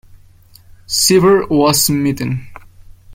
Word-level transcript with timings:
Cibber 0.87 1.45
was 1.47 1.83
smitten. 1.83 2.47